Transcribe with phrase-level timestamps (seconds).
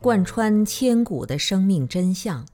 [0.00, 2.46] 贯穿千古的生命真相，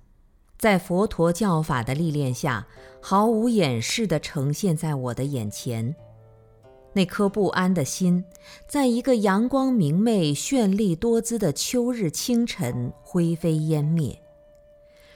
[0.58, 2.66] 在佛陀教法的历练下，
[3.00, 5.94] 毫无掩饰地呈现在我的眼前。
[6.92, 8.24] 那颗不安的心，
[8.68, 14.20] 在一个阳光明媚、绚丽多姿的秋日清晨灰飞烟灭。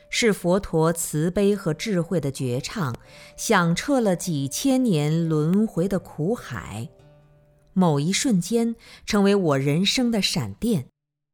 [0.09, 2.95] 是佛陀慈悲和智慧的绝唱，
[3.37, 6.89] 响彻了几千年轮回的苦海。
[7.73, 10.87] 某一瞬间，成为我人生的闪电，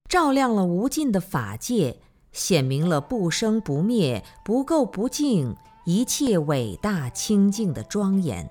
[0.09, 1.98] 照亮了无尽的法界，
[2.33, 8.51] 显明了不生不灭、不垢不净一切伟大清净的庄严。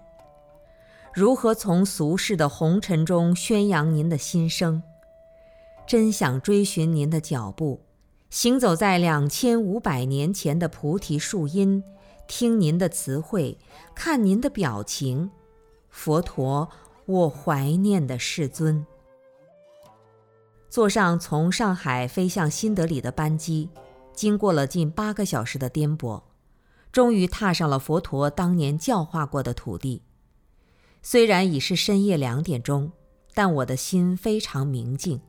[1.13, 4.83] 如何从俗世的红尘中宣扬您的心声？
[5.87, 7.81] 真想追寻您的脚步。
[8.29, 11.81] 行走在两千五百年前的菩提树荫，
[12.27, 13.57] 听您的词汇，
[13.93, 15.31] 看您的表情，
[15.89, 16.67] 佛陀，
[17.05, 18.85] 我怀念的世尊。
[20.75, 23.69] 坐上从上海飞向新德里的班机，
[24.13, 26.21] 经过了近八个小时的颠簸，
[26.91, 30.01] 终于踏上了佛陀当年教化过的土地。
[31.01, 32.91] 虽然已是深夜两点钟，
[33.33, 35.21] 但我的心非常明净。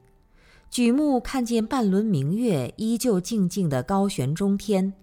[0.68, 4.94] 举目看见半轮明月，依旧静静地高悬中天，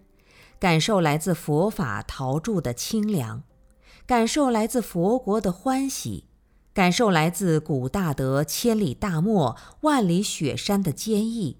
[0.59, 3.43] 感受来自佛法陶铸的清凉，
[4.05, 6.25] 感受来自佛国的欢喜，
[6.73, 11.57] 感受来自古大德千里大漠、万里雪山的坚毅，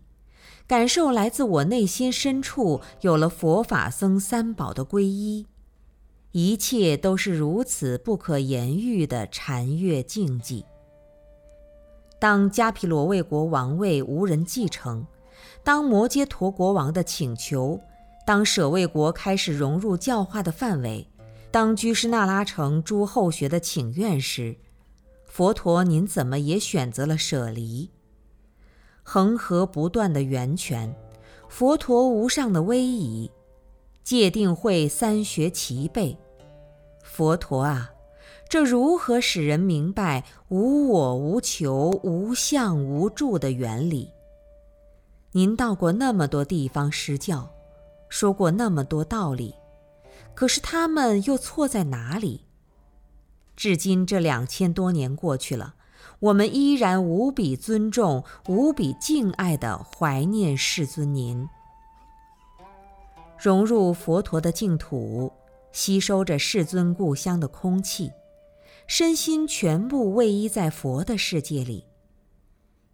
[0.65, 5.45] 感受来自我内心深处有了佛法僧三宝的皈依，
[6.31, 10.63] 一切都是如此不可言喻的禅悦境界。
[12.19, 15.05] 当迦毗罗卫国王位无人继承，
[15.63, 17.79] 当摩揭陀国王的请求，
[18.25, 21.07] 当舍卫国开始融入教化的范围，
[21.51, 24.55] 当居士那拉城诸后学的请愿时，
[25.35, 27.89] 佛陀您怎么也选择了舍离？
[29.01, 30.95] 恒河不断的源泉，
[31.49, 33.31] 佛陀无上的威仪，
[34.03, 36.15] 戒定慧三学齐备，
[37.01, 37.91] 佛陀啊！
[38.47, 44.11] 这如何使人明白无我无求无相无助的原理？
[45.31, 47.49] 您到过那么多地方施教，
[48.07, 49.55] 说过那么多道理，
[50.35, 52.45] 可是他们又错在哪里？
[53.55, 55.75] 至今这两千多年过去了，
[56.19, 61.47] 我们依然无比尊重、无比敬爱地怀念世尊您，
[63.37, 65.31] 融入佛陀的净土，
[65.71, 68.11] 吸收着世尊故乡的空气。
[68.85, 71.85] 身心全部位依在佛的世界里，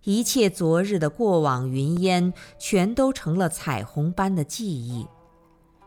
[0.04, 5.08] 一切昨日的过往云烟，全都成了彩虹般的记忆，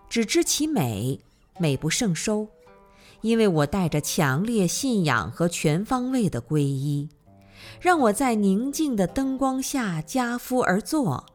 [0.09, 1.21] 只知其美，
[1.61, 2.49] 美不胜收。
[3.23, 7.09] 因为我带着强烈信仰和全方位的皈依，
[7.81, 11.27] 让我在宁静的灯光下加趺而坐，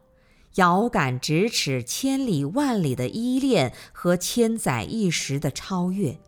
[0.56, 6.20] 遥感咫尺千里万里的依恋和千载一时的超越。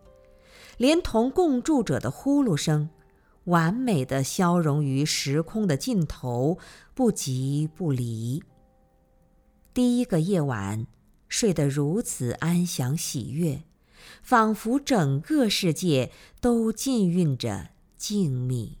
[0.78, 2.88] 连同共住者的呼噜声，
[3.44, 6.56] 完美的消融于时空的尽头，
[6.94, 8.42] 不即不离。
[9.74, 10.86] 第一个夜晚，
[11.28, 13.62] 睡得如此安详喜悦，
[14.22, 18.76] 仿佛整个世界都浸润着静谧。